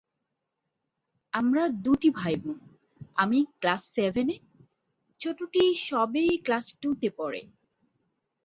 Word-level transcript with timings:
আমরা 1.33 1.63
দুটি 1.83 2.09
ভাইবোন, 2.09 2.57
আমি 3.15 3.39
ক্লাস 3.59 3.81
সেভেনে, 3.95 4.35
ছোটটি 5.21 5.61
সবে 5.87 6.23
ক্লাস 6.45 6.65
টুতে 6.81 7.09
পড়ে। 7.17 7.41